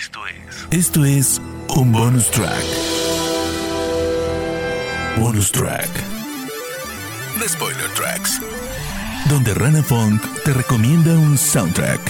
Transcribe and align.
Esto 0.00 0.20
es. 0.26 0.66
Esto 0.70 1.04
es 1.04 1.42
un 1.76 1.92
bonus 1.92 2.30
track. 2.30 2.64
Bonus 5.18 5.52
track. 5.52 5.90
The 7.38 7.46
Spoiler 7.46 7.90
Tracks. 7.94 8.40
Donde 9.28 9.52
Rana 9.52 9.82
Funk 9.82 10.22
te 10.42 10.54
recomienda 10.54 11.12
un 11.12 11.36
soundtrack. 11.36 12.00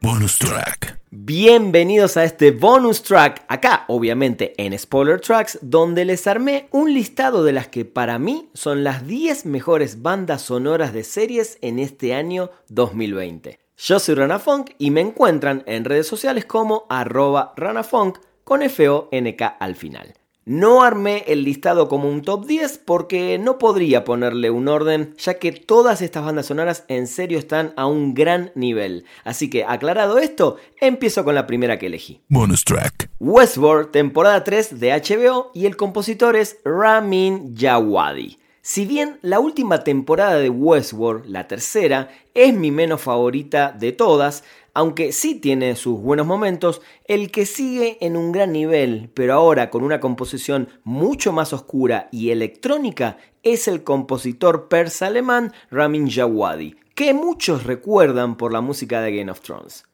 Bonus 0.00 0.38
track. 0.38 0.98
Bienvenidos 1.10 2.16
a 2.16 2.24
este 2.24 2.52
bonus 2.52 3.02
track, 3.02 3.44
acá 3.46 3.84
obviamente 3.88 4.54
en 4.56 4.78
Spoiler 4.78 5.20
Tracks, 5.20 5.58
donde 5.60 6.06
les 6.06 6.26
armé 6.26 6.68
un 6.70 6.94
listado 6.94 7.44
de 7.44 7.52
las 7.52 7.68
que 7.68 7.84
para 7.84 8.18
mí 8.18 8.48
son 8.54 8.82
las 8.82 9.06
10 9.06 9.44
mejores 9.44 10.00
bandas 10.00 10.40
sonoras 10.40 10.94
de 10.94 11.04
series 11.04 11.58
en 11.60 11.78
este 11.78 12.14
año 12.14 12.50
2020. 12.68 13.67
Yo 13.80 14.00
soy 14.00 14.16
Rana 14.16 14.40
Funk 14.40 14.70
y 14.76 14.90
me 14.90 15.00
encuentran 15.00 15.62
en 15.66 15.84
redes 15.84 16.08
sociales 16.08 16.44
como 16.44 16.84
arroba 16.88 17.52
ranafunk 17.56 18.18
con 18.42 18.62
F-O-N-K 18.62 19.46
al 19.46 19.76
final. 19.76 20.14
No 20.44 20.82
armé 20.82 21.22
el 21.28 21.44
listado 21.44 21.88
como 21.88 22.08
un 22.08 22.22
top 22.22 22.44
10 22.44 22.78
porque 22.84 23.38
no 23.38 23.56
podría 23.58 24.02
ponerle 24.02 24.50
un 24.50 24.66
orden, 24.66 25.14
ya 25.18 25.34
que 25.34 25.52
todas 25.52 26.02
estas 26.02 26.24
bandas 26.24 26.46
sonoras 26.46 26.86
en 26.88 27.06
serio 27.06 27.38
están 27.38 27.72
a 27.76 27.86
un 27.86 28.14
gran 28.14 28.50
nivel. 28.56 29.04
Así 29.22 29.48
que 29.48 29.64
aclarado 29.64 30.18
esto, 30.18 30.56
empiezo 30.80 31.22
con 31.22 31.36
la 31.36 31.46
primera 31.46 31.78
que 31.78 31.86
elegí. 31.86 32.20
Bonus 32.28 32.64
track. 32.64 33.10
Westworld, 33.20 33.92
temporada 33.92 34.42
3 34.42 34.80
de 34.80 34.90
HBO 34.90 35.52
y 35.54 35.66
el 35.66 35.76
compositor 35.76 36.34
es 36.34 36.58
Ramin 36.64 37.54
Djawadi. 37.54 38.38
Si 38.70 38.84
bien 38.84 39.18
la 39.22 39.40
última 39.40 39.82
temporada 39.82 40.38
de 40.38 40.50
Westworld, 40.50 41.24
la 41.24 41.48
tercera, 41.48 42.10
es 42.34 42.52
mi 42.52 42.70
menos 42.70 43.00
favorita 43.00 43.72
de 43.72 43.92
todas, 43.92 44.44
aunque 44.74 45.12
sí 45.12 45.36
tiene 45.36 45.74
sus 45.74 45.98
buenos 45.98 46.26
momentos, 46.26 46.82
el 47.06 47.30
que 47.30 47.46
sigue 47.46 47.96
en 48.02 48.14
un 48.14 48.30
gran 48.30 48.52
nivel, 48.52 49.10
pero 49.14 49.32
ahora 49.32 49.70
con 49.70 49.84
una 49.84 50.00
composición 50.00 50.68
mucho 50.84 51.32
más 51.32 51.54
oscura 51.54 52.10
y 52.12 52.28
electrónica, 52.28 53.16
es 53.42 53.68
el 53.68 53.84
compositor 53.84 54.68
persa 54.68 55.06
alemán 55.06 55.54
Ramin 55.70 56.04
Djawadi, 56.04 56.76
que 56.94 57.14
muchos 57.14 57.64
recuerdan 57.64 58.36
por 58.36 58.52
la 58.52 58.60
música 58.60 59.00
de 59.00 59.16
Game 59.16 59.30
of 59.30 59.40
Thrones. 59.40 59.87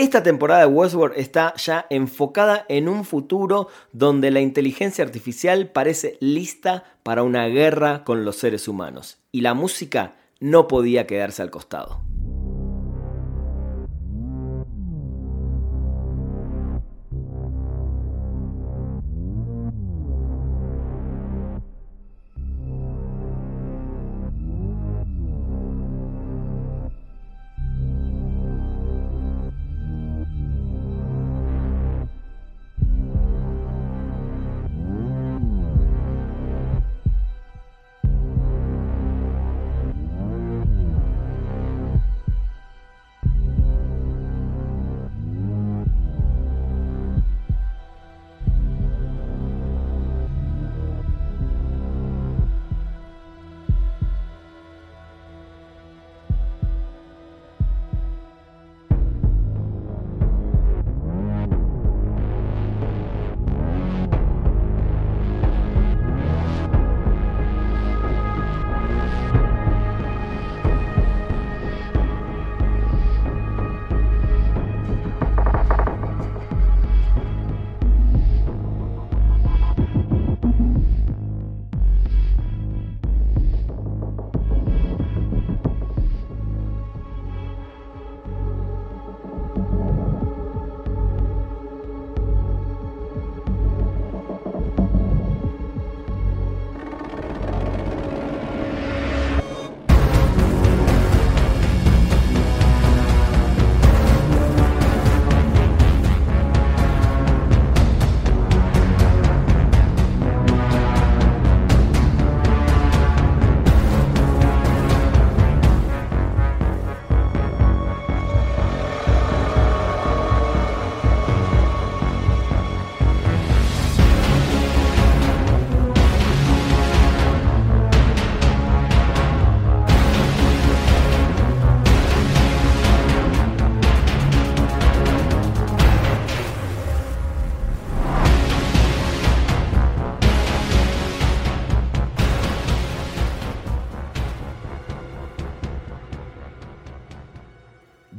Esta 0.00 0.22
temporada 0.22 0.62
de 0.62 0.66
Westworld 0.66 1.18
está 1.18 1.52
ya 1.56 1.86
enfocada 1.90 2.64
en 2.70 2.88
un 2.88 3.04
futuro 3.04 3.68
donde 3.92 4.30
la 4.30 4.40
inteligencia 4.40 5.04
artificial 5.04 5.66
parece 5.66 6.16
lista 6.20 6.84
para 7.02 7.22
una 7.22 7.46
guerra 7.48 8.02
con 8.02 8.24
los 8.24 8.36
seres 8.36 8.66
humanos 8.66 9.18
y 9.30 9.42
la 9.42 9.52
música 9.52 10.14
no 10.40 10.68
podía 10.68 11.06
quedarse 11.06 11.42
al 11.42 11.50
costado. 11.50 12.00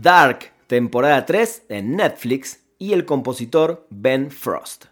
Dark, 0.02 0.52
temporada 0.66 1.28
3 1.28 1.66
en 1.70 1.96
Netflix, 1.96 2.62
y 2.80 2.94
el 2.94 3.06
compositor 3.06 3.86
Ben 3.92 4.32
Frost. 4.32 4.86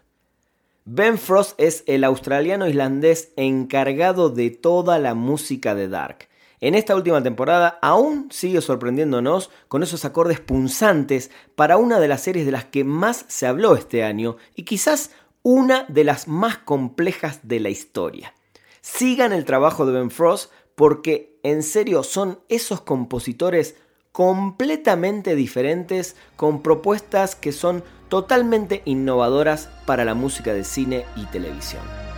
Ben 0.84 1.18
Frost 1.18 1.60
es 1.60 1.82
el 1.88 2.04
australiano 2.04 2.68
islandés 2.68 3.32
encargado 3.34 4.30
de 4.30 4.50
toda 4.50 5.00
la 5.00 5.14
música 5.14 5.74
de 5.74 5.88
Dark. 5.88 6.28
En 6.60 6.76
esta 6.76 6.94
última 6.94 7.20
temporada 7.24 7.80
aún 7.82 8.28
sigue 8.30 8.60
sorprendiéndonos 8.60 9.50
con 9.66 9.82
esos 9.82 10.04
acordes 10.04 10.38
punzantes 10.38 11.32
para 11.56 11.76
una 11.76 11.98
de 11.98 12.06
las 12.06 12.22
series 12.22 12.46
de 12.46 12.52
las 12.52 12.66
que 12.66 12.84
más 12.84 13.24
se 13.26 13.48
habló 13.48 13.74
este 13.74 14.04
año 14.04 14.36
y 14.54 14.62
quizás 14.62 15.10
una 15.42 15.86
de 15.88 16.04
las 16.04 16.28
más 16.28 16.58
complejas 16.58 17.40
de 17.42 17.58
la 17.58 17.70
historia. 17.70 18.32
Sigan 18.80 19.32
el 19.32 19.44
trabajo 19.44 19.86
de 19.86 19.92
Ben 19.92 20.12
Frost 20.12 20.52
porque 20.76 21.40
en 21.42 21.64
serio 21.64 22.04
son 22.04 22.38
esos 22.48 22.82
compositores 22.82 23.74
completamente 24.12 25.34
diferentes 25.34 26.16
con 26.36 26.62
propuestas 26.62 27.34
que 27.34 27.52
son 27.52 27.84
totalmente 28.08 28.82
innovadoras 28.84 29.68
para 29.86 30.04
la 30.04 30.14
música 30.14 30.52
de 30.52 30.64
cine 30.64 31.04
y 31.16 31.26
televisión. 31.26 32.09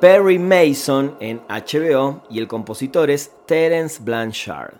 Perry 0.00 0.38
Mason 0.38 1.14
en 1.20 1.42
HBO 1.46 2.22
y 2.30 2.38
el 2.38 2.48
compositor 2.48 3.10
es 3.10 3.32
Terence 3.46 4.02
Blanchard. 4.02 4.76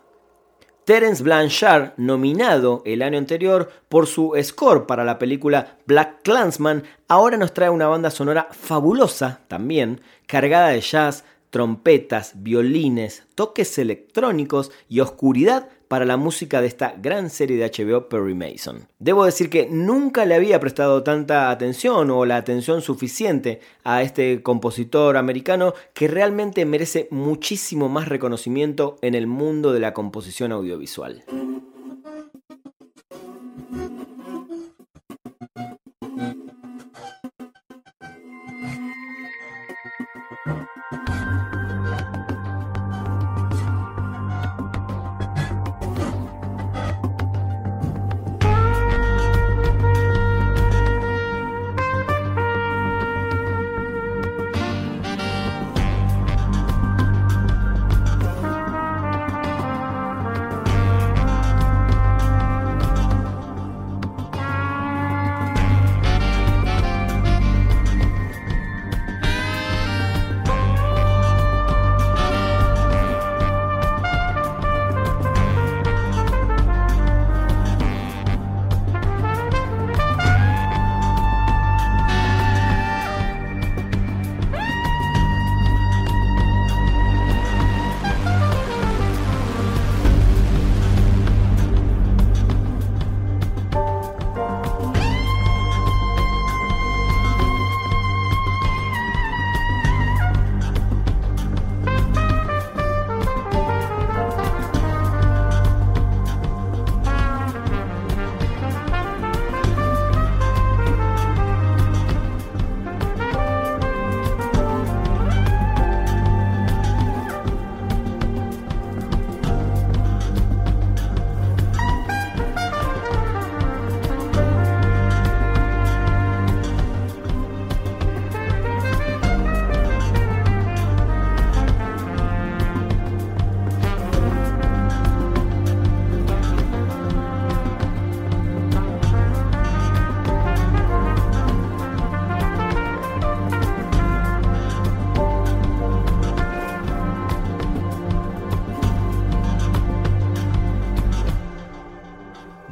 Terence 0.87 1.23
Blanchard, 1.23 1.93
nominado 1.99 2.81
el 2.87 3.03
año 3.03 3.19
anterior 3.19 3.71
por 3.91 4.07
su 4.07 4.33
score 4.43 4.87
para 4.87 5.05
la 5.05 5.19
película 5.19 5.77
Black 5.85 6.23
Clansman, 6.23 6.85
ahora 7.07 7.37
nos 7.37 7.53
trae 7.53 7.69
una 7.69 7.87
banda 7.87 8.11
sonora 8.11 8.49
fabulosa 8.51 9.41
también, 9.47 10.01
cargada 10.27 10.69
de 10.69 10.81
jazz, 10.81 11.25
trompetas, 11.51 12.33
violines, 12.37 13.25
toques 13.35 13.77
electrónicos 13.79 14.73
y 14.89 15.01
oscuridad 15.01 15.69
para 15.91 16.05
la 16.05 16.17
música 16.17 16.61
de 16.61 16.69
esta 16.69 16.95
gran 17.03 17.31
serie 17.31 17.57
de 17.57 17.69
HBO 17.69 18.09
Perry 18.09 18.33
Mason. 18.33 18.87
Debo 19.01 19.25
decir 19.25 19.51
que 19.51 19.67
nunca 19.69 20.25
le 20.25 20.37
había 20.37 20.61
prestado 20.61 21.03
tanta 21.03 21.51
atención 21.51 22.13
o 22.13 22.25
la 22.25 22.37
atención 22.37 22.81
suficiente 22.81 23.59
a 23.83 24.01
este 24.01 24.41
compositor 24.41 25.17
americano 25.17 25.75
que 25.93 26.07
realmente 26.07 26.65
merece 26.65 27.09
muchísimo 27.11 27.89
más 27.89 28.07
reconocimiento 28.07 28.99
en 29.03 29.17
el 29.17 29.27
mundo 29.27 29.73
de 29.73 29.81
la 29.81 29.93
composición 29.93 30.53
audiovisual. 30.53 31.25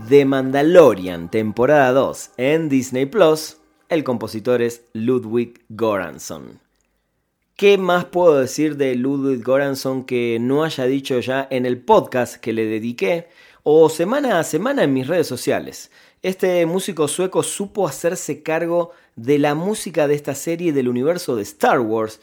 The 0.09 0.25
Mandalorian, 0.25 1.31
temporada 1.31 1.93
2, 1.93 2.31
en 2.39 2.71
Disney 2.71 3.05
Plus, 3.05 3.59
el 3.91 4.05
compositor 4.05 4.63
es 4.63 4.85
Ludwig 4.95 5.61
Goranson. 5.69 6.61
¿Qué 7.57 7.77
más 7.77 8.07
puedo 8.07 8.39
decir 8.39 8.79
de 8.79 8.95
Ludwig 8.95 9.45
Goranson 9.45 10.05
que 10.05 10.39
no 10.41 10.65
haya 10.65 10.85
dicho 10.85 11.21
ya 11.21 11.47
en 11.51 11.67
el 11.67 11.83
podcast 11.83 12.37
que 12.37 12.55
le 12.55 12.65
dediqué 12.65 13.29
o 13.65 13.91
semana 13.91 14.39
a 14.39 14.45
semana 14.45 14.85
en 14.85 14.95
mis 14.95 15.09
redes 15.09 15.27
sociales? 15.27 15.91
Este 16.23 16.65
músico 16.65 17.07
sueco 17.07 17.43
supo 17.43 17.87
hacerse 17.87 18.43
cargo 18.43 18.93
de 19.15 19.39
la 19.39 19.55
música 19.55 20.09
de 20.09 20.15
esta 20.15 20.35
serie 20.35 20.73
del 20.73 20.89
universo 20.89 21.37
de 21.37 21.43
Star 21.43 21.81
Wars, 21.81 22.19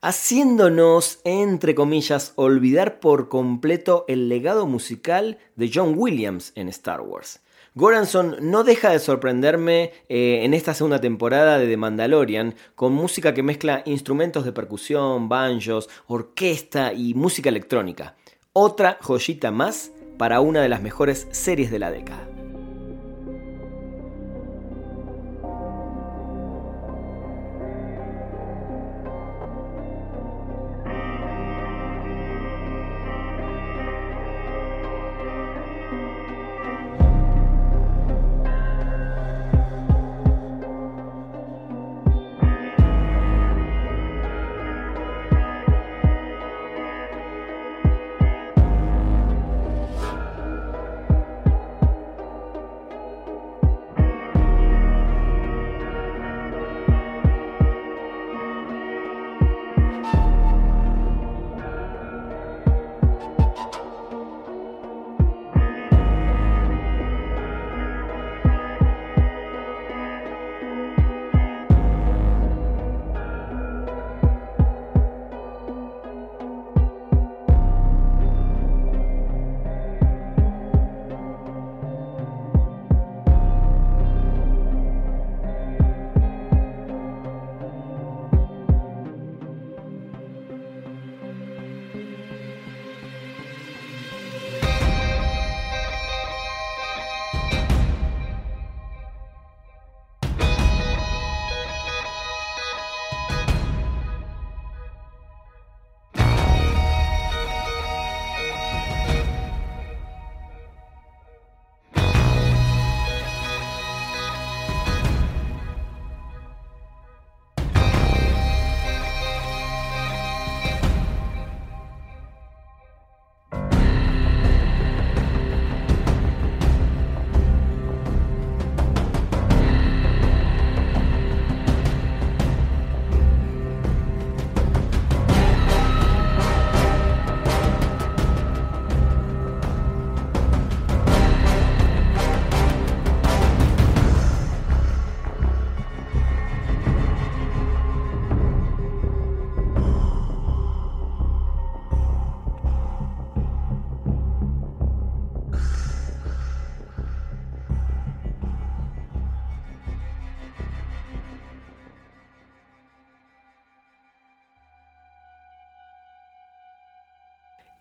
haciéndonos, 0.00 1.20
entre 1.24 1.74
comillas, 1.74 2.32
olvidar 2.36 3.00
por 3.00 3.28
completo 3.28 4.04
el 4.08 4.28
legado 4.28 4.66
musical 4.66 5.38
de 5.56 5.70
John 5.72 5.94
Williams 5.96 6.52
en 6.54 6.68
Star 6.68 7.00
Wars. 7.00 7.40
Goranson 7.74 8.36
no 8.40 8.64
deja 8.64 8.90
de 8.90 8.98
sorprenderme 8.98 9.92
eh, 10.08 10.40
en 10.42 10.54
esta 10.54 10.74
segunda 10.74 11.00
temporada 11.00 11.58
de 11.58 11.68
The 11.68 11.76
Mandalorian 11.76 12.54
con 12.74 12.92
música 12.92 13.34
que 13.34 13.42
mezcla 13.42 13.82
instrumentos 13.84 14.44
de 14.44 14.52
percusión, 14.52 15.28
banjos, 15.28 15.88
orquesta 16.06 16.92
y 16.92 17.14
música 17.14 17.48
electrónica. 17.48 18.16
Otra 18.52 18.98
joyita 19.00 19.50
más 19.50 19.92
para 20.16 20.40
una 20.40 20.60
de 20.60 20.68
las 20.68 20.82
mejores 20.82 21.28
series 21.30 21.70
de 21.70 21.78
la 21.78 21.92
década. 21.92 22.37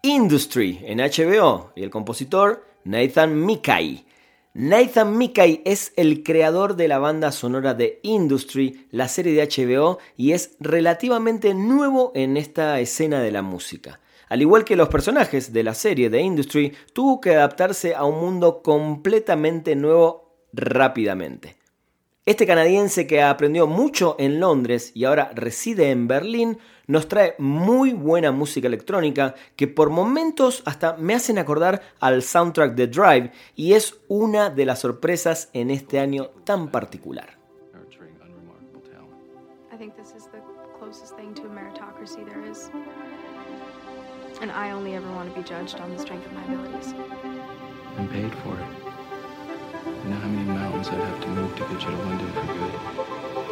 Industry 0.07 0.79
en 0.85 0.99
HBO 0.99 1.73
y 1.75 1.83
el 1.83 1.89
compositor 1.89 2.63
Nathan 2.85 3.45
Mikai. 3.45 4.05
Nathan 4.53 5.17
Mikai 5.17 5.61
es 5.65 5.91
el 5.97 6.23
creador 6.23 6.77
de 6.77 6.87
la 6.87 6.97
banda 6.97 7.33
sonora 7.33 7.73
de 7.73 7.99
Industry, 8.03 8.87
la 8.91 9.09
serie 9.09 9.33
de 9.33 9.45
HBO, 9.45 9.99
y 10.15 10.31
es 10.31 10.55
relativamente 10.61 11.53
nuevo 11.53 12.13
en 12.15 12.37
esta 12.37 12.79
escena 12.79 13.19
de 13.19 13.33
la 13.33 13.41
música. 13.41 13.99
Al 14.29 14.41
igual 14.41 14.63
que 14.63 14.77
los 14.77 14.87
personajes 14.87 15.51
de 15.51 15.63
la 15.63 15.73
serie 15.73 16.09
de 16.09 16.21
Industry, 16.21 16.71
tuvo 16.93 17.19
que 17.19 17.35
adaptarse 17.35 17.93
a 17.93 18.05
un 18.05 18.21
mundo 18.21 18.61
completamente 18.63 19.75
nuevo 19.75 20.37
rápidamente. 20.53 21.57
Este 22.25 22.45
canadiense 22.45 23.07
que 23.07 23.21
aprendió 23.21 23.67
mucho 23.67 24.15
en 24.19 24.39
Londres 24.39 24.91
y 24.93 25.03
ahora 25.03 25.31
reside 25.33 25.91
en 25.91 26.07
Berlín, 26.07 26.59
nos 26.87 27.07
trae 27.07 27.35
muy 27.37 27.93
buena 27.93 28.31
música 28.31 28.67
electrónica 28.67 29.35
que 29.55 29.67
por 29.67 29.89
momentos 29.89 30.63
hasta 30.65 30.95
me 30.97 31.13
hacen 31.13 31.37
acordar 31.37 31.81
al 31.99 32.23
soundtrack 32.23 32.73
de 32.75 32.87
Drive 32.87 33.31
y 33.55 33.73
es 33.73 33.99
una 34.07 34.49
de 34.49 34.65
las 34.65 34.79
sorpresas 34.79 35.49
en 35.53 35.69
este 35.69 35.99
año 35.99 36.29
tan 36.43 36.69
particular. 36.69 37.37
And 44.39 44.51
I 44.51 44.69
only 44.71 44.93
ever 44.93 45.09
want 45.13 45.33
to 45.33 45.41
be 45.41 45.41
judged 45.41 45.79
on 45.79 45.91
the 45.91 45.97
strength 45.97 46.27
of 46.27 46.33
my 46.33 46.43
abilities. 46.43 46.93
And 47.97 48.07
paid 48.07 48.31
for 48.43 48.53
it. 48.53 48.87
You 50.03 50.09
know 50.11 50.19
how 50.19 50.27
many 50.27 50.45
mountains 50.45 50.89
I'd 50.89 50.99
have 50.99 51.21
to 51.21 51.27
move 51.29 51.55
to 51.55 51.61
get 51.63 51.81
you 51.81 51.89
to 51.89 51.97
London 51.97 52.31
for 52.33 52.53
good? 52.53 53.46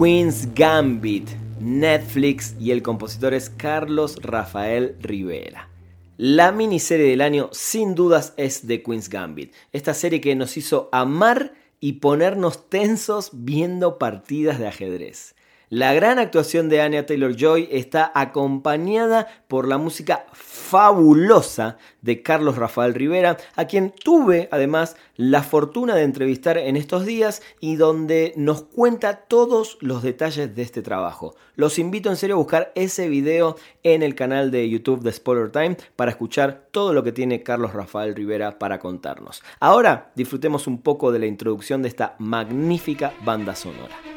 Queen's 0.00 0.48
Gambit, 0.54 1.28
Netflix 1.60 2.56
y 2.58 2.70
el 2.70 2.82
compositor 2.82 3.34
es 3.34 3.50
Carlos 3.50 4.16
Rafael 4.22 4.96
Rivera. 5.02 5.68
La 6.16 6.52
miniserie 6.52 7.10
del 7.10 7.20
año 7.20 7.50
sin 7.52 7.94
dudas 7.94 8.32
es 8.38 8.62
The 8.66 8.82
Queen's 8.82 9.10
Gambit, 9.10 9.52
esta 9.72 9.92
serie 9.92 10.22
que 10.22 10.34
nos 10.34 10.56
hizo 10.56 10.88
amar 10.90 11.52
y 11.80 12.00
ponernos 12.00 12.70
tensos 12.70 13.28
viendo 13.34 13.98
partidas 13.98 14.58
de 14.58 14.68
ajedrez. 14.68 15.34
La 15.72 15.94
gran 15.94 16.18
actuación 16.18 16.68
de 16.68 16.80
Anya 16.80 17.06
Taylor 17.06 17.36
Joy 17.36 17.68
está 17.70 18.10
acompañada 18.12 19.28
por 19.46 19.68
la 19.68 19.78
música 19.78 20.26
fabulosa 20.32 21.78
de 22.02 22.22
Carlos 22.22 22.56
Rafael 22.56 22.92
Rivera, 22.92 23.36
a 23.54 23.66
quien 23.66 23.92
tuve 23.92 24.48
además 24.50 24.96
la 25.14 25.44
fortuna 25.44 25.94
de 25.94 26.02
entrevistar 26.02 26.58
en 26.58 26.76
estos 26.76 27.06
días 27.06 27.40
y 27.60 27.76
donde 27.76 28.32
nos 28.34 28.62
cuenta 28.62 29.26
todos 29.28 29.78
los 29.80 30.02
detalles 30.02 30.56
de 30.56 30.62
este 30.62 30.82
trabajo. 30.82 31.36
Los 31.54 31.78
invito 31.78 32.10
en 32.10 32.16
serio 32.16 32.34
a 32.34 32.40
buscar 32.40 32.72
ese 32.74 33.08
video 33.08 33.54
en 33.84 34.02
el 34.02 34.16
canal 34.16 34.50
de 34.50 34.68
YouTube 34.68 35.02
de 35.02 35.12
Spoiler 35.12 35.52
Time 35.52 35.76
para 35.94 36.10
escuchar 36.10 36.66
todo 36.72 36.92
lo 36.92 37.04
que 37.04 37.12
tiene 37.12 37.44
Carlos 37.44 37.74
Rafael 37.74 38.16
Rivera 38.16 38.58
para 38.58 38.80
contarnos. 38.80 39.40
Ahora 39.60 40.10
disfrutemos 40.16 40.66
un 40.66 40.82
poco 40.82 41.12
de 41.12 41.20
la 41.20 41.26
introducción 41.26 41.80
de 41.82 41.88
esta 41.90 42.16
magnífica 42.18 43.12
banda 43.24 43.54
sonora. 43.54 44.09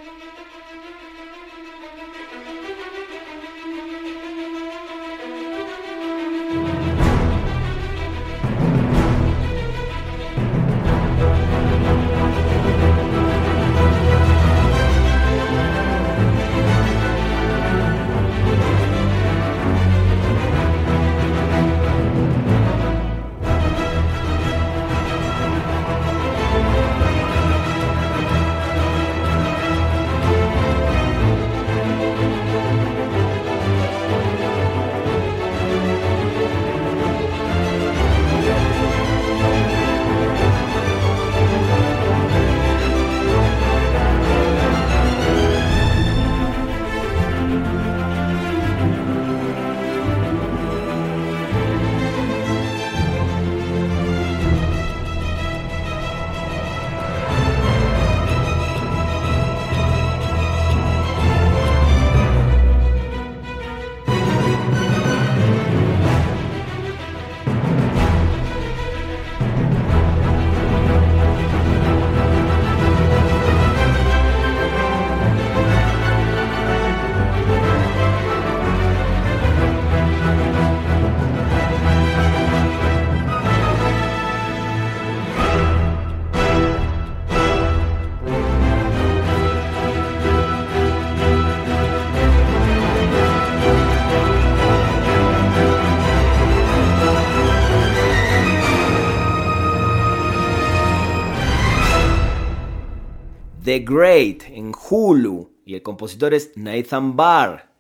The 103.74 103.80
Great 103.80 104.44
en 104.52 104.72
Hulu 104.72 105.50
y 105.66 105.74
el 105.74 105.82
compositor 105.82 106.36
es 106.36 106.52
Nathan 106.56 107.16
Barr. 107.16 107.72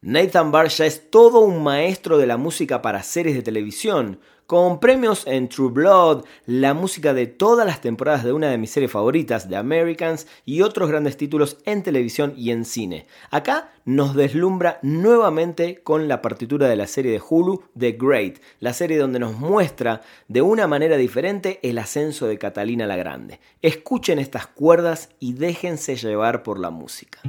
Nathan 0.00 0.50
Barr 0.50 0.68
ya 0.68 0.86
es 0.86 1.10
todo 1.10 1.40
un 1.40 1.62
maestro 1.62 2.16
de 2.16 2.26
la 2.26 2.38
música 2.38 2.80
para 2.80 3.02
series 3.02 3.36
de 3.36 3.42
televisión, 3.42 4.18
con 4.50 4.80
premios 4.80 5.28
en 5.28 5.48
True 5.48 5.70
Blood, 5.70 6.24
la 6.44 6.74
música 6.74 7.14
de 7.14 7.28
todas 7.28 7.64
las 7.64 7.80
temporadas 7.80 8.24
de 8.24 8.32
una 8.32 8.50
de 8.50 8.58
mis 8.58 8.72
series 8.72 8.90
favoritas, 8.90 9.48
The 9.48 9.54
Americans, 9.54 10.26
y 10.44 10.62
otros 10.62 10.88
grandes 10.88 11.16
títulos 11.16 11.58
en 11.66 11.84
televisión 11.84 12.34
y 12.36 12.50
en 12.50 12.64
cine. 12.64 13.06
Acá 13.30 13.70
nos 13.84 14.16
deslumbra 14.16 14.80
nuevamente 14.82 15.84
con 15.84 16.08
la 16.08 16.20
partitura 16.20 16.66
de 16.66 16.74
la 16.74 16.88
serie 16.88 17.12
de 17.12 17.22
Hulu 17.24 17.62
The 17.78 17.92
Great, 17.92 18.38
la 18.58 18.72
serie 18.72 18.98
donde 18.98 19.20
nos 19.20 19.38
muestra 19.38 20.00
de 20.26 20.42
una 20.42 20.66
manera 20.66 20.96
diferente 20.96 21.60
el 21.62 21.78
ascenso 21.78 22.26
de 22.26 22.38
Catalina 22.38 22.88
la 22.88 22.96
Grande. 22.96 23.38
Escuchen 23.62 24.18
estas 24.18 24.48
cuerdas 24.48 25.10
y 25.20 25.34
déjense 25.34 25.94
llevar 25.94 26.42
por 26.42 26.58
la 26.58 26.70
música. 26.70 27.20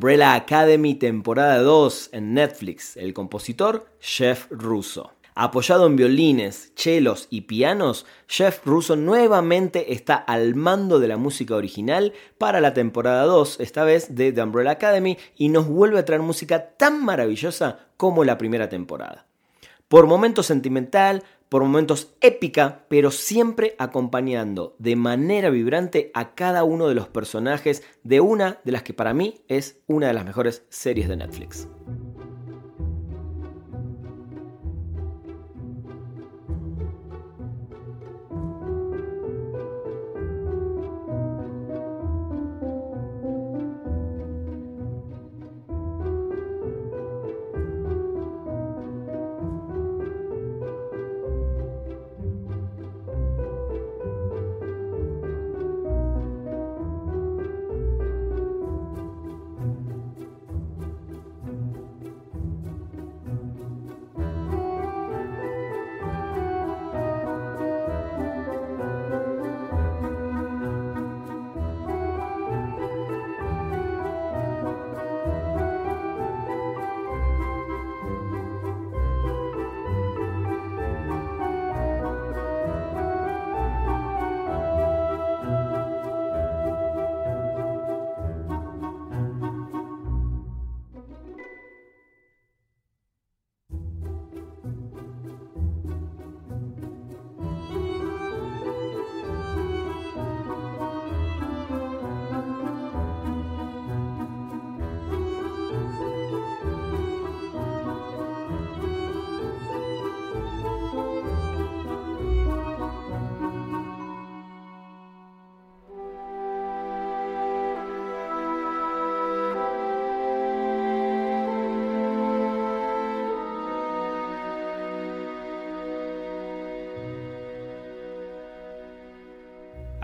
Umbrella 0.00 0.32
Academy 0.32 0.94
temporada 0.94 1.58
2 1.58 2.08
en 2.12 2.32
Netflix, 2.32 2.96
el 2.96 3.12
compositor 3.12 3.84
Jeff 4.00 4.46
Russo. 4.48 5.12
Apoyado 5.34 5.86
en 5.86 5.96
violines, 5.96 6.74
chelos 6.74 7.26
y 7.28 7.42
pianos, 7.42 8.06
Jeff 8.26 8.64
Russo 8.64 8.96
nuevamente 8.96 9.92
está 9.92 10.14
al 10.14 10.54
mando 10.54 11.00
de 11.00 11.08
la 11.08 11.18
música 11.18 11.54
original 11.54 12.14
para 12.38 12.62
la 12.62 12.72
temporada 12.72 13.24
2, 13.24 13.60
esta 13.60 13.84
vez 13.84 14.14
de 14.14 14.32
The 14.32 14.42
Umbrella 14.42 14.70
Academy, 14.70 15.18
y 15.36 15.50
nos 15.50 15.68
vuelve 15.68 15.98
a 15.98 16.06
traer 16.06 16.22
música 16.22 16.70
tan 16.78 17.04
maravillosa 17.04 17.80
como 17.98 18.24
la 18.24 18.38
primera 18.38 18.70
temporada. 18.70 19.26
Por 19.86 20.06
momentos 20.06 20.46
sentimental, 20.46 21.24
por 21.50 21.62
momentos 21.62 22.14
épica, 22.22 22.86
pero 22.88 23.10
siempre 23.10 23.74
acompañando 23.78 24.76
de 24.78 24.96
manera 24.96 25.50
vibrante 25.50 26.10
a 26.14 26.34
cada 26.34 26.64
uno 26.64 26.88
de 26.88 26.94
los 26.94 27.08
personajes 27.08 27.82
de 28.04 28.20
una 28.20 28.60
de 28.64 28.72
las 28.72 28.84
que 28.84 28.94
para 28.94 29.12
mí 29.12 29.42
es 29.48 29.82
una 29.86 30.06
de 30.06 30.14
las 30.14 30.24
mejores 30.24 30.64
series 30.70 31.08
de 31.08 31.16
Netflix. 31.16 31.68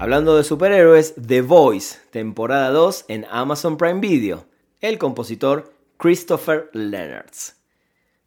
Hablando 0.06 0.36
de 0.36 0.44
superhéroes, 0.44 1.16
The 1.16 1.40
Voice, 1.40 1.98
temporada 2.12 2.70
2 2.70 3.06
en 3.08 3.26
Amazon 3.28 3.76
Prime 3.76 3.98
Video. 3.98 4.46
El 4.80 4.98
compositor 4.98 5.74
Christopher 5.96 6.70
Leonards. 6.72 7.56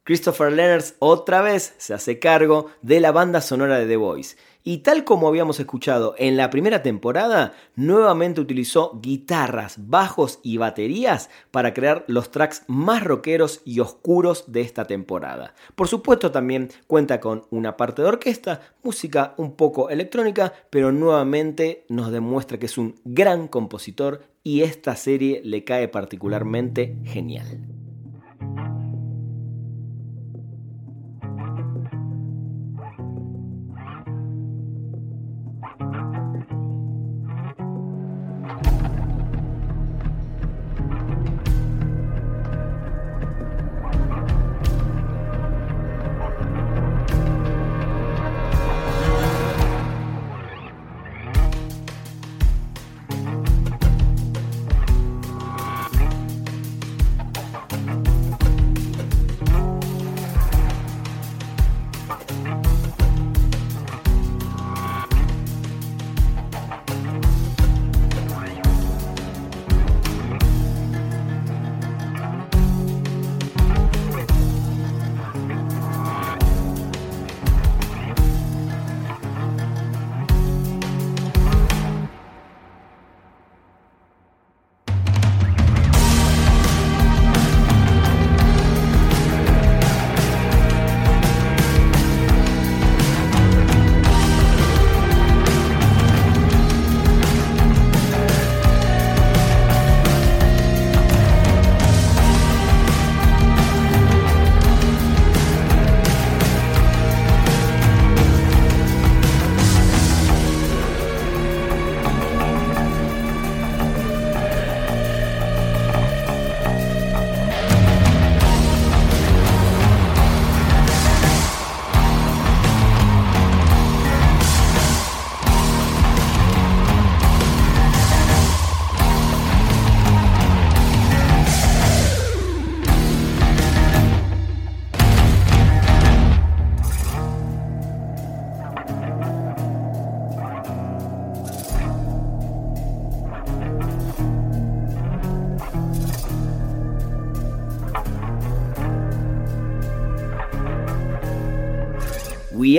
Christopher 0.04 0.52
Leonards 0.52 0.94
otra 0.98 1.42
vez 1.42 1.74
se 1.78 1.94
hace 1.94 2.18
cargo 2.18 2.66
de 2.82 3.00
la 3.00 3.12
banda 3.12 3.40
sonora 3.40 3.78
de 3.78 3.86
The 3.86 3.96
Voice 3.96 4.36
y 4.62 4.78
tal 4.78 5.04
como 5.04 5.28
habíamos 5.28 5.58
escuchado 5.58 6.14
en 6.18 6.36
la 6.36 6.50
primera 6.50 6.82
temporada, 6.82 7.54
nuevamente 7.76 8.40
utilizó 8.40 8.98
guitarras, 9.00 9.76
bajos 9.88 10.38
y 10.42 10.58
baterías 10.58 11.30
para 11.50 11.72
crear 11.72 12.04
los 12.08 12.30
tracks 12.30 12.64
más 12.66 13.02
rockeros 13.02 13.62
y 13.64 13.80
oscuros 13.80 14.44
de 14.48 14.60
esta 14.60 14.86
temporada. 14.86 15.54
Por 15.74 15.88
supuesto 15.88 16.30
también 16.30 16.70
cuenta 16.86 17.20
con 17.20 17.46
una 17.50 17.76
parte 17.76 18.02
de 18.02 18.08
orquesta, 18.08 18.60
música 18.82 19.34
un 19.38 19.56
poco 19.56 19.88
electrónica, 19.88 20.52
pero 20.68 20.92
nuevamente 20.92 21.84
nos 21.88 22.12
demuestra 22.12 22.58
que 22.58 22.66
es 22.66 22.76
un 22.76 22.96
gran 23.04 23.48
compositor 23.48 24.22
y 24.42 24.62
esta 24.62 24.96
serie 24.96 25.40
le 25.44 25.64
cae 25.64 25.88
particularmente 25.88 26.96
genial. 27.04 27.69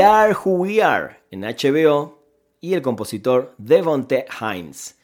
We 0.01 0.07
Are 0.07 0.33
Who 0.33 0.51
We 0.53 0.81
Are 0.81 1.19
en 1.29 1.41
HBO 1.41 2.17
y 2.59 2.73
el 2.73 2.81
compositor 2.81 3.53
Devonte 3.59 4.25
Hines. 4.41 4.97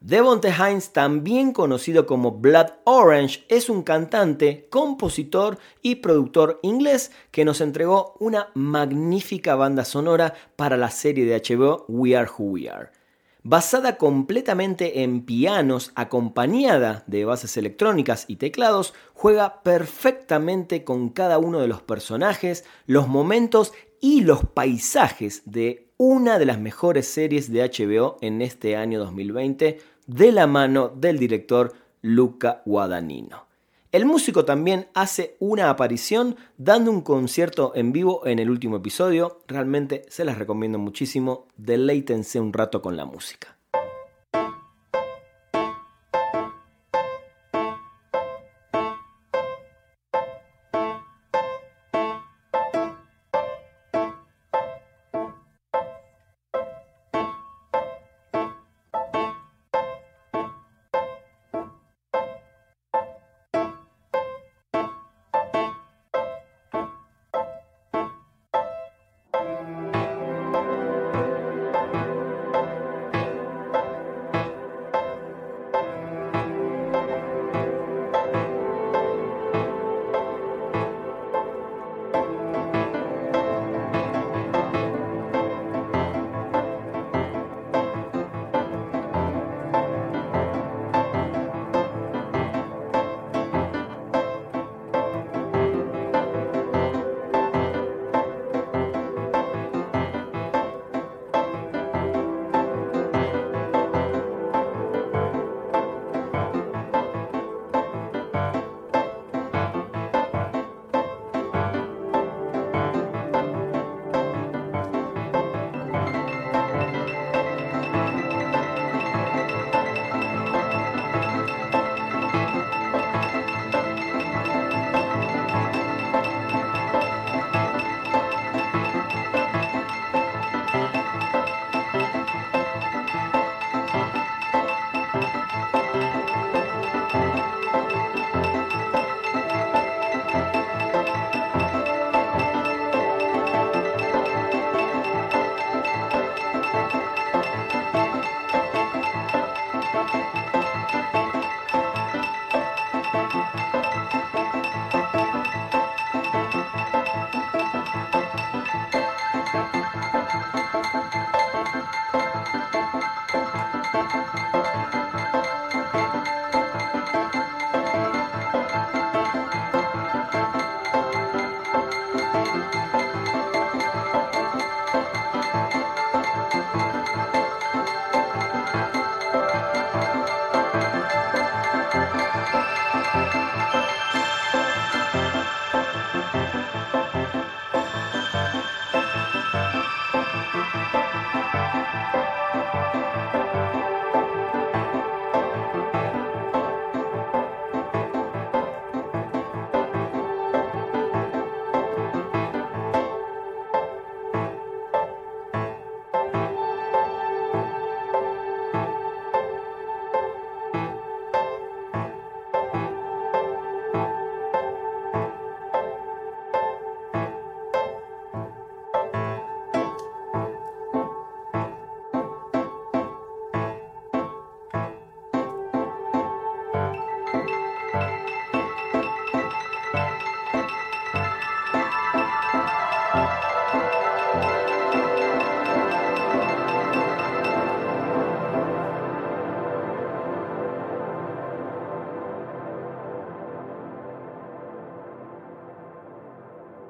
Devonte 0.00 0.50
Hines, 0.50 0.92
también 0.92 1.52
conocido 1.52 2.04
como 2.04 2.32
Blood 2.32 2.66
Orange, 2.84 3.46
es 3.48 3.70
un 3.70 3.82
cantante, 3.82 4.68
compositor 4.68 5.58
y 5.80 5.94
productor 5.94 6.60
inglés 6.62 7.10
que 7.30 7.46
nos 7.46 7.62
entregó 7.62 8.16
una 8.20 8.50
magnífica 8.52 9.54
banda 9.54 9.86
sonora 9.86 10.34
para 10.56 10.76
la 10.76 10.90
serie 10.90 11.24
de 11.24 11.40
HBO 11.40 11.86
We 11.88 12.14
Are 12.14 12.28
Who 12.28 12.44
We 12.50 12.68
Are. 12.68 12.90
Basada 13.44 13.96
completamente 13.96 15.02
en 15.02 15.24
pianos, 15.24 15.92
acompañada 15.94 17.04
de 17.06 17.24
bases 17.24 17.56
electrónicas 17.56 18.24
y 18.26 18.36
teclados, 18.36 18.94
juega 19.14 19.62
perfectamente 19.62 20.82
con 20.82 21.08
cada 21.10 21.38
uno 21.38 21.60
de 21.60 21.68
los 21.68 21.80
personajes, 21.80 22.64
los 22.86 23.06
momentos 23.06 23.72
y 24.00 24.22
los 24.22 24.44
paisajes 24.44 25.42
de 25.44 25.88
una 25.96 26.38
de 26.38 26.46
las 26.46 26.58
mejores 26.58 27.08
series 27.08 27.50
de 27.52 27.62
HBO 27.62 28.18
en 28.20 28.42
este 28.42 28.76
año 28.76 28.98
2020 28.98 29.80
de 30.06 30.32
la 30.32 30.46
mano 30.46 30.88
del 30.88 31.18
director 31.18 31.74
Luca 32.02 32.62
Guadagnino. 32.64 33.47
El 33.90 34.04
músico 34.04 34.44
también 34.44 34.88
hace 34.92 35.36
una 35.38 35.70
aparición 35.70 36.36
dando 36.58 36.90
un 36.90 37.00
concierto 37.00 37.72
en 37.74 37.90
vivo 37.90 38.26
en 38.26 38.38
el 38.38 38.50
último 38.50 38.76
episodio. 38.76 39.40
Realmente 39.48 40.04
se 40.08 40.26
las 40.26 40.36
recomiendo 40.36 40.78
muchísimo. 40.78 41.46
Deleítense 41.56 42.38
un 42.38 42.52
rato 42.52 42.82
con 42.82 42.98
la 42.98 43.06
música. 43.06 43.57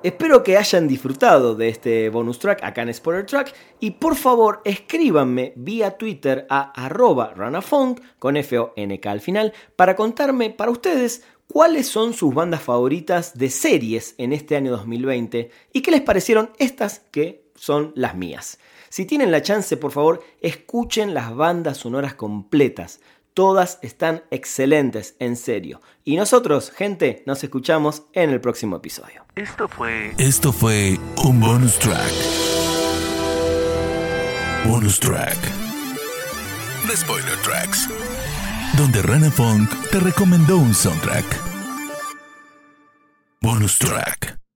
Espero 0.04 0.44
que 0.44 0.56
hayan 0.56 0.86
disfrutado 0.86 1.56
de 1.56 1.68
este 1.68 2.08
bonus 2.08 2.38
track 2.38 2.62
acá 2.62 2.82
en 2.82 2.94
Spoiler 2.94 3.26
Track 3.26 3.52
y 3.80 3.90
por 3.90 4.14
favor 4.14 4.60
escríbanme 4.64 5.52
vía 5.56 5.98
Twitter 5.98 6.46
a 6.48 6.70
arroba 6.70 7.34
ranafunk 7.34 8.00
con 8.20 8.36
F-O-N-K 8.36 9.10
al 9.10 9.20
final 9.20 9.52
para 9.74 9.96
contarme 9.96 10.50
para 10.50 10.70
ustedes 10.70 11.24
cuáles 11.48 11.88
son 11.88 12.14
sus 12.14 12.32
bandas 12.32 12.62
favoritas 12.62 13.36
de 13.36 13.50
series 13.50 14.14
en 14.18 14.32
este 14.32 14.54
año 14.54 14.70
2020 14.70 15.50
y 15.72 15.80
qué 15.80 15.90
les 15.90 16.02
parecieron 16.02 16.50
estas 16.58 17.00
que 17.10 17.50
son 17.56 17.90
las 17.96 18.14
mías. 18.14 18.60
Si 18.90 19.04
tienen 19.04 19.32
la 19.32 19.42
chance, 19.42 19.76
por 19.76 19.90
favor, 19.90 20.22
escuchen 20.40 21.12
las 21.12 21.34
bandas 21.34 21.78
sonoras 21.78 22.14
completas. 22.14 23.00
Todas 23.38 23.78
están 23.82 24.24
excelentes, 24.32 25.14
en 25.20 25.36
serio. 25.36 25.80
Y 26.04 26.16
nosotros, 26.16 26.72
gente, 26.72 27.22
nos 27.24 27.44
escuchamos 27.44 28.02
en 28.12 28.30
el 28.30 28.40
próximo 28.40 28.74
episodio. 28.74 29.26
Esto 29.36 29.68
fue. 29.68 30.12
Esto 30.18 30.52
fue 30.52 30.98
un 31.24 31.38
bonus 31.38 31.78
track. 31.78 32.12
Bonus 34.66 34.98
track. 34.98 35.38
The 36.88 36.96
Spoiler 36.96 37.36
Tracks. 37.44 37.88
Donde 38.76 39.02
Rana 39.02 39.30
Funk 39.30 39.70
te 39.92 40.00
recomendó 40.00 40.58
un 40.58 40.74
soundtrack. 40.74 41.24
Bonus 43.40 43.78
track. 43.78 44.47